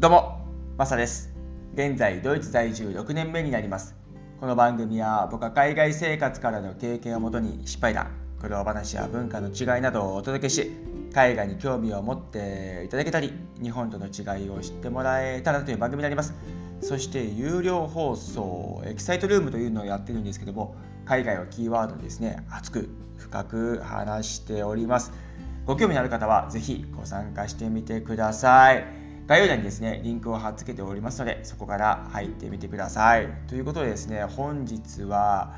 [0.00, 0.40] どうも、
[0.78, 1.30] マサです。
[1.74, 3.94] 現在、ドイツ在住6年目になります。
[4.40, 8.06] この番組は僕は海外生活からの経験をもとに失敗談、
[8.40, 10.70] 苦労話や文化の違いなどをお届けし、
[11.12, 16.32] 海外に興味を持っていただけたり、日本との違いを知ってもらえたらという番組になります。
[16.80, 22.88] そして、有料放送、エキサイトルームというのをやってるんですけども、海外をキーワードにですね、熱く
[23.18, 25.12] 深く話しております。
[25.66, 28.99] ご興味のある方はぜひご参加してみてください。
[29.30, 33.28] 概要欄にですね、リンクを貼っ付けておりますので、そこから入ってみてください。
[33.46, 35.54] ということでですね、本日は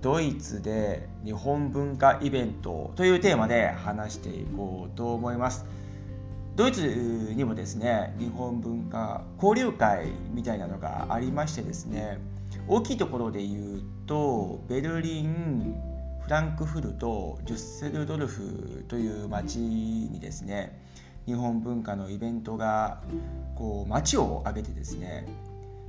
[0.00, 5.64] ドイツで日本文化イベントというテーマで話していこうと思います。
[6.56, 12.18] ドイツにもですね、日本文化交流会みたいなのがありましてですね、
[12.66, 15.80] 大きいところで言うと、ベルリン、
[16.22, 20.81] フランクフルト、デュッセルドルフという町にですね、
[21.26, 23.00] 日本文化のイベントが
[23.54, 25.26] こう街を挙げてですね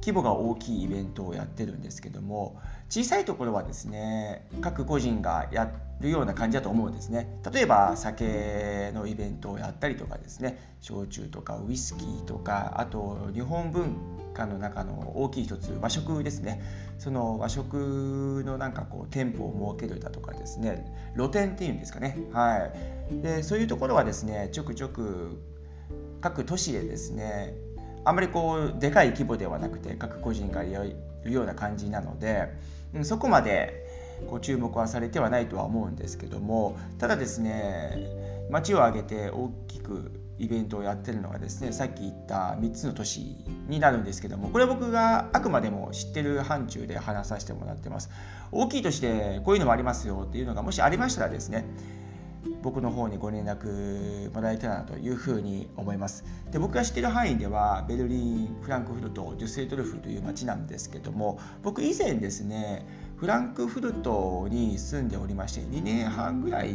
[0.00, 7.40] 規模が大きいイベントをやってるんですけども小さいところはですね各個人がやるような感じだと思うんですね。
[7.52, 13.96] 例えば酒のイベントをやったりとかですね焼酎とかウイスキーとかあと日本文
[14.32, 16.62] 化の中の大きい一つ和食ですね。
[16.98, 20.84] その和食のなんかこう店舗を設けるだとかですね
[21.16, 22.16] 露店っていうんですかね。
[22.32, 22.70] は
[23.10, 23.22] い。
[23.22, 25.42] でそういうところはですねちょくちょく
[26.20, 27.54] 各都市でですね
[28.08, 32.48] あまりこうでかい規模ではなくて各個人がやるような感じなので
[33.02, 33.86] そこまで
[34.30, 43.36] こ注目はされてはないとは思うんですけどもただですね街を挙げて大きくイベントをやってるのがですねさっき言った3つの都市
[43.68, 48.08] になるんですけどもこれは僕があくまでも知ってる範疇で話させてもらってます。
[48.52, 51.66] 大きい都市でこういうのもありますよっていうのがもしありましたらですね
[52.62, 56.24] 僕の方にご連絡もらえたらなというふうに思います。
[56.50, 66.74] で僕が知ってる範囲ではベルリンフランクフルトデュッセルドルフという街なんですけども僕以前ですねフランクフルトに住んでおりまして2年半ぐらい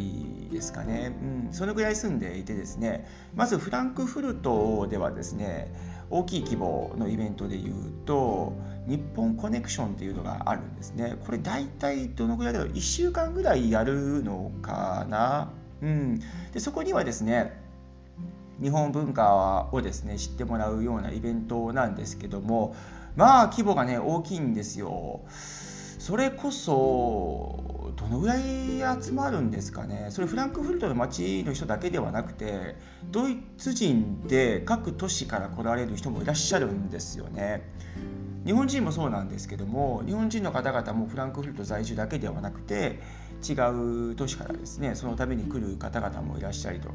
[0.52, 1.14] ですかね、
[1.48, 5.74] うん、そのぐらい住んでいてですねまずフランクフルトではですね
[6.10, 8.54] 大きい規模のイベントでいうと
[8.88, 11.16] 日本コネクションっていうのがあるんですね。
[11.26, 15.52] これ大体どのぐらいだろう？1週間ぐらいやるのかな？
[15.82, 16.20] うん、
[16.52, 17.62] でそこにはですね
[18.62, 22.76] 日本文化をですね知ってもらうようなイベントなんですけども
[23.16, 25.22] まあ規模がね大きいんですよ。
[26.00, 28.42] それこそどのぐらい
[29.02, 30.08] 集まるんですかね？
[30.10, 32.76] それフランクフルトの街の人だけではなくて
[33.12, 37.62] ドイツ人で各都市から来られる人もいらっしゃるんですよね。
[38.46, 43.00] 日本人もそうなんですけども日本人の方々もフランクフルト在住だけではなくて
[43.48, 43.54] 違
[44.12, 46.90] う都市からですねそのために来る方々もいらっしゃりと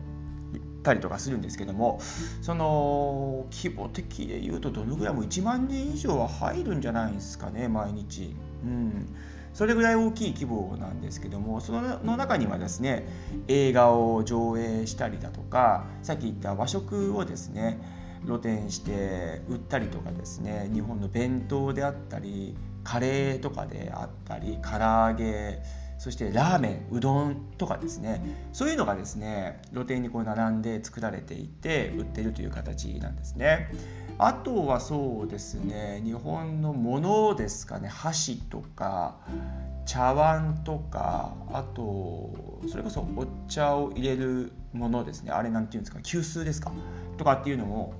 [0.82, 2.00] たりとかするんですけども
[2.40, 8.34] その規模的でいうとどのぐらいも1万人以上は入るんじゃないですかね毎日。
[8.64, 9.14] うん
[9.54, 13.08] それぐらい大きい規模なんですけどもその中にはですね
[13.48, 17.80] 映画を上映したりだとかさっき言った和食をですね
[18.26, 25.60] 露店して売ったりとかですね日本の弁当であったりカレーとかであったり唐揚げ
[25.98, 33.70] そしてラーメンうどんとかですねそういうのがですね露店にこう並んで作られていて売ってるという形なんですね。
[34.20, 39.16] あとはそうですね日本のものですかね箸とか
[39.86, 46.72] 茶碗とかあとそれこそお茶を入れるものですねあれなんていうんですか急須ですか？
[47.16, 47.94] とかっていうのも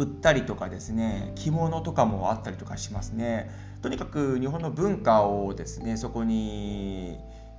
[0.00, 3.50] 売ったりとかですね着物とかもあったりとかしますね。
[3.82, 7.18] とにかく日本の文化をですねそこに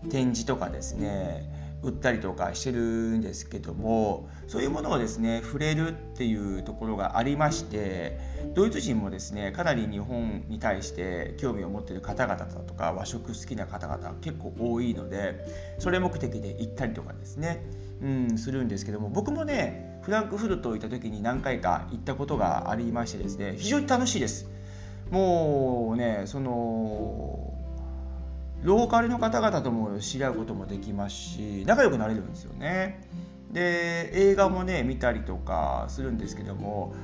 [0.09, 8.19] 展示とかですね売ったりとかしてるんですけどもそういうものをですね触れるっていうところがありまして
[8.55, 15.45] ドイツ人もですねかなり日本に対して興味を持ってる方々だとか和食好きな方々結構多いので
[15.79, 17.63] それ目的で行ったりとかですね。
[18.01, 24.49] うんするんですけども僕もねフランクフルト行った時に何回か行ったことがありましてですね非常に楽しいです。
[25.11, 27.53] もうねその
[28.63, 33.07] ローカルの方々とも知り合うこともできますし仲良くなれるんですよね。
[33.51, 36.95] で映画もね見たりとかするんですけども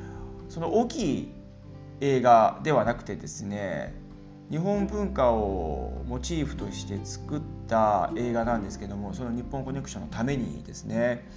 [0.49, 1.31] その大きい
[1.99, 3.93] 映画ではなくてですね
[4.49, 11.27] 日本文化をモチーフとして作った映画なんですけどもその日本コネクションのためにですね。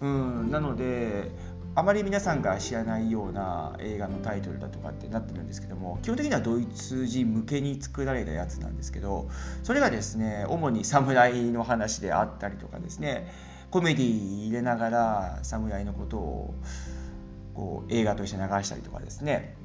[0.00, 1.30] うんなので
[1.74, 9.28] あまり皆さんが知らないような映画のタイトルだとかってなってるんですけども基本的にはドイツ人向けに作られたやつなんですけど
[9.62, 13.32] それがですね主に侍の話であったりとかですね
[13.70, 16.54] コメディ入れながら侍のことを
[17.54, 19.56] こう映画として流したりとかですね。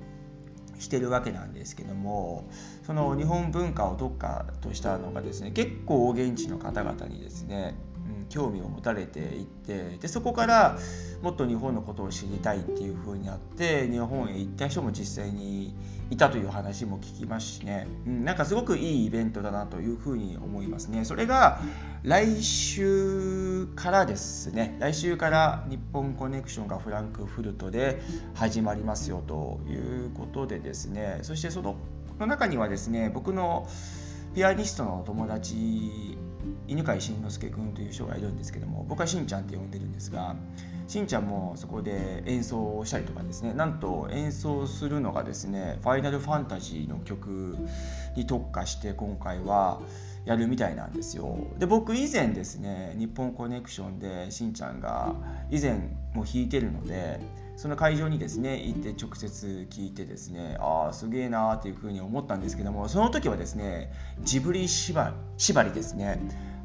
[0.79, 2.49] してるわけなんですけども
[2.85, 7.75] その日本文化を特化としたのがですね結構現地の方々にですね、
[8.19, 10.77] うん、興味を持たれていってでそこから
[11.21, 15.73] もっと日本のことを知りたいっていう風になって日本へ行った人も実際に
[16.11, 21.03] いたという話も聞きますしね、うん、なんかすごくいいイベントだなというふうに思いますね。
[21.03, 21.59] それが
[22.03, 27.99] 来週からですね、来週から日本コネクションがフランクフルトで
[28.35, 31.75] 始まりますよということでですね、そしてその
[32.19, 33.67] 中にはですね、僕の
[34.35, 35.55] ピアニストの友達
[36.67, 40.35] 犬飼慎之介君という人がいるんですけども僕はしんちゃんって呼んでるんですが
[40.89, 43.53] しんちゃんもそこで演奏をしたりとかですね。
[43.53, 47.55] なんと演奏するのがですね「ファイナルファンタジー」の曲
[48.17, 49.81] に特化して今回は
[50.25, 51.37] やるみたいなんですよ。
[51.57, 55.15] で僕以前ですね日本コネクションでしんちゃんが
[55.49, 55.75] 以前
[56.13, 57.21] も弾いてるので
[57.55, 63.91] その会場にですね行って直接聞いてですねああすげえなーっていうふうに思ったんですけどもその時はですね
[64.21, 66.19] ジブリ縛りですね。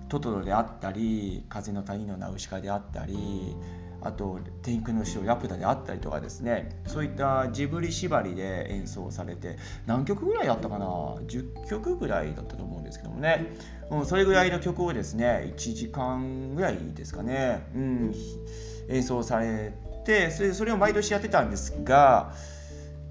[0.09, 3.55] トトロであったり風の谷のナウシカであったり
[4.03, 6.83] あと天空の城ラプダであったりとかですね。
[6.87, 13.47] そういったジブリ縛りで演奏されて何曲ぐらいだったかな？10曲ぐらいだったと思うんですけどもね、
[13.91, 18.15] うん、それぐらいの曲をですね1時間ぐらいですかね、うん、
[18.89, 19.73] 演奏され
[20.11, 22.35] てそれそれを毎年やってたんですが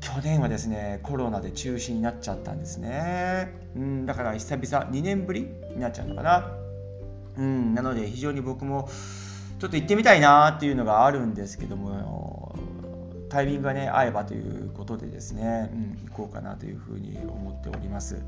[0.02, 6.52] 去年はですねコロナで中止になっちゃったんですね、うん、だから久々2年ぶりになっちゃうのかな、
[7.38, 8.90] うん、なので非常に僕も
[9.60, 12.56] ちょっと行ってみたいなっていうのがあるんですけども
[13.30, 18.24] タイミングがね合えばということでですね、うん、行こうかなというふうに思っております。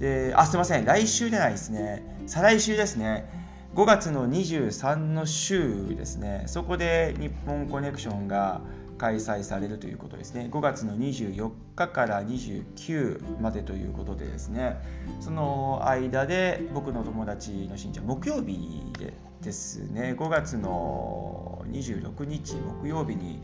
[0.00, 2.02] であすいません来週じゃないですね。
[2.26, 3.49] 再来週ですね。
[3.74, 6.42] 5月の23の週ですね。
[6.46, 8.60] そこで日本コネクションが
[8.98, 10.48] 開催されるということですね。
[10.50, 14.76] 5月の24日から29までということでですね。
[15.20, 20.14] その間で僕の友達のしんちゃん木曜日でですね。
[20.18, 23.40] 5月の26日木曜日に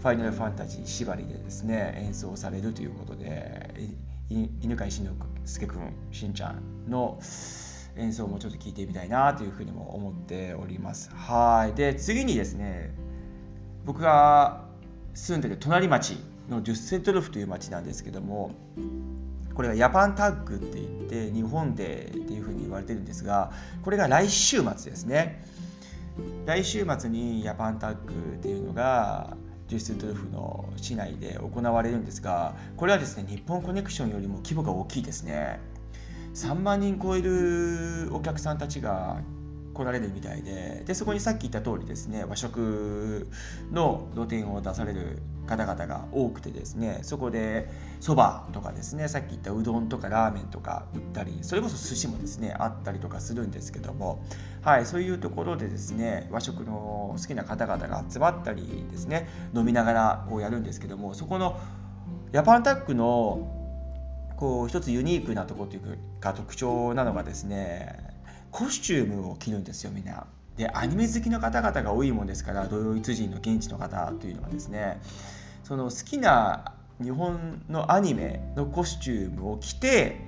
[0.00, 3.74] ファイナルファンタジー縛りでですね演奏されるということで
[4.28, 5.16] 犬飼慎之
[5.46, 7.18] 介君しんちゃんの
[7.96, 11.10] 演奏もちょっと聞いてみたいなというふうにも思っております。
[11.14, 11.74] はい。
[11.74, 12.94] で次にですね
[13.84, 14.64] 僕が
[15.14, 16.16] 住んでる隣町
[16.48, 18.52] のデュッセントルフという町なんですけども
[19.54, 23.52] これはヤパンタッグって言って日本でっていうふうに言われてるんですが
[23.82, 25.44] これが来週末ですね。
[26.46, 29.36] 来週末にヤパンタッグっていうのが
[29.68, 35.60] デュッセントルフの市内で行われるんですがこれはですね日本コネクションよりも規模が大きいですね。
[36.36, 39.22] 3万人超えるお客さんたちが
[39.72, 43.26] 来られるみたいででそこにさっき言った通りですね和食
[43.72, 54.22] の露店を出される方々が多くてですねそこでそばとかですねさっき言ったうどんとかラーメンとか売ったりそれこそ寿司もですねあったりとかするんですけども
[54.60, 61.58] はいそういうところでですね和食の好きな方々が集まったりですね飲みながらこうやるんですけどもそこの
[62.32, 63.65] ヤパンタックの
[64.36, 68.16] こう一つユニークなところというか特徴なのがですね
[68.50, 70.26] コスチュームを着るんですよみんな。
[70.56, 75.02] でアニメ好きの方々が多いもんですからドイツ人の現地の方というのはですね
[75.64, 76.72] その好きな
[77.02, 80.18] 日本のアニメのコスチュームを着て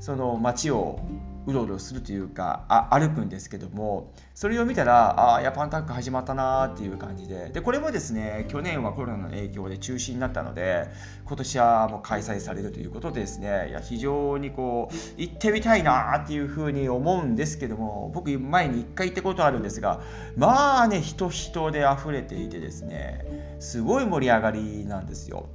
[0.00, 1.00] その街を
[1.48, 10.88] うろうろするというかあ歩くんですけどもそれを見たらああヤパンタック始まったなーっていう感じででこれもですね去年はコロナの影響で中止になったので
[11.24, 20.02] 今年はもう開催されるということでですねいや非常にこう行ってみたいなーっていうふうに思うんですけども僕前に1回行ったことあるんですが
[20.36, 25.48] まあね人人で溢れていてですねすごい盛り上がりなんですよ。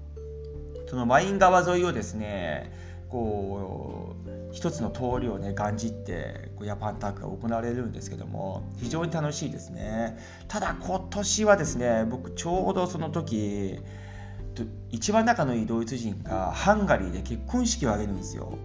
[0.88, 2.71] そのマイン川沿いをですね
[3.13, 10.17] こう一つの通りをねがんじってこうヤパンタックが行われるんですけども非常に楽しいですね。
[10.48, 13.79] ただ今年はですね僕ちょうどその時
[14.89, 18.58] 一番仲のいいドイツ人がハンガリーで結婚式を挙げるんですよ。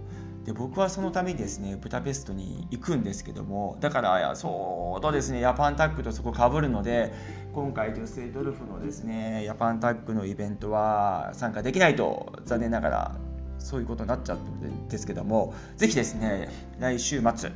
[0.45, 7.13] で僕はそのためにですねブダペストに行くんですけどもだからそうとですねヤパンタックとそこかぶるので
[7.53, 13.15] 今回デュッセドルフのですねヤパンタックのイベントは参加できないと残念ながら
[13.59, 16.49] そういうことになっちゃってるんですけども、ぜひですね、
[16.79, 17.51] 来週末、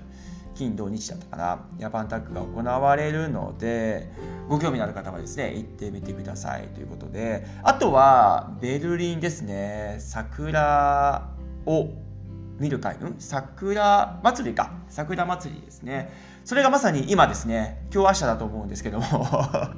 [0.55, 4.11] 金土日だったかな、ヤパンタックが行われるので、
[4.49, 11.29] ご興味のある方はですね、行ってみてくださいということで、あとは、ベルリンですね、桜
[11.65, 11.89] を
[12.59, 13.15] 見る会、うん？
[13.17, 16.11] 桜祭りか、桜祭りですね。
[16.45, 19.05] それがまさに今ですね、今日明日だと思うんですけども。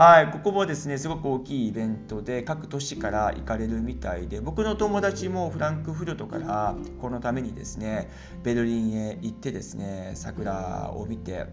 [0.00, 8.08] はい、ここもですね、すごく大きいイベントで、各都市から行かれるみたいで、僕の友達もフランクフルトからこのためにですね、
[8.42, 11.48] ベルリンへ行ってですね、桜を見て、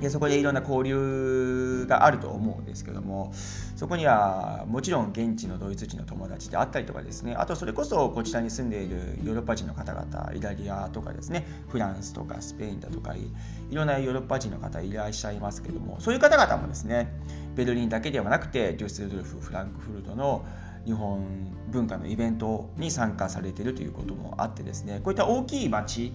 [0.00, 3.32] でそこでいろんな交流があると思うんですけども
[3.76, 17.12] そこにはもちろん現地のドイツ人の友達であったりとかですねあとそれこそこちらに住んでいるヨーロッパ人の方々イタリアとかですねフランスとかスペインだとかいろんなヨーロッパ人の方いらっしゃいますけどもそういう方々もですね
[17.54, 20.44] ベルリンだけではなくてデュッセルドルフフランクフルトの
[20.84, 21.24] 日本
[21.68, 26.12] 文化のイベントに参加されているということもあってですねこういった大きい街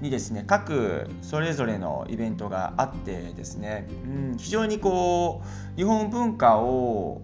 [0.00, 5.42] にですね各それぞれのイベントがあってですね、うん、非常にこ
[5.74, 7.22] う日本文化を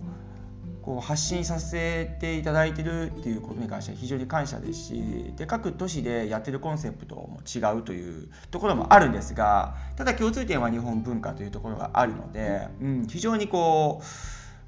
[0.82, 14.04] こう発信させていただいてるっていうことに関しては非常に感謝ですしで各都市でやってるコンセプトも違うというところもあるんですがただ共通点は日本文化というところがあるので、うん、非常にこう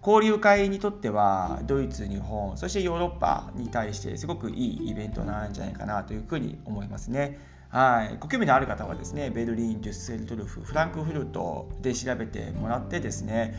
[0.04, 7.38] 交流会にとってはドイツ、日本そしてヨーロッパに対してすごくいいイベントなんじゃないかなというふうに思いますね。
[7.70, 13.54] はい、ご興味のある方はですねベルリン、デュッセルドルフ、フランクフルトで調べてもらってですね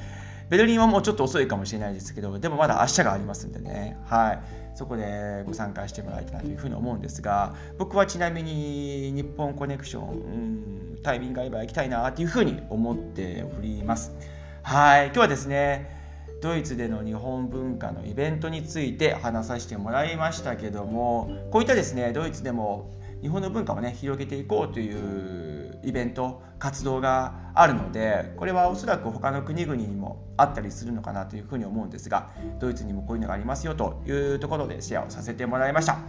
[0.50, 4.40] ベルリンはもうちょっと遅いかもしれないですけどでもまだ明日がありますんでね、はい、
[4.74, 14.12] そこでご参加してもらいたいなというふうに思うんですが僕はちなみに日本コネクション、うん、タイミング合えば行きたいなというふうに思っております。
[14.64, 15.06] はい。
[15.08, 16.00] 今日はですね
[16.42, 22.90] ドイツでの日本文化のイベントについて話させてもらいましたけどもこういったですねドイツでも
[23.22, 36.00] 日本の文化をね広げていこうというイベント活動があるのでこれはおそらく他の国々にもあったりするのかなというふうに思うんですがドイツにもこういうのがありますよというところでシェアをさせてもらいました。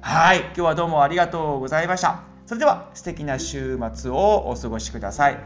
[0.00, 2.22] はい今日はどうもありがとうございました。
[2.46, 5.38] それでは素敵な週末をお過ごしください。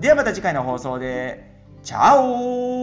[0.00, 1.54] ではまた次回の放送で。
[1.84, 2.73] チャオ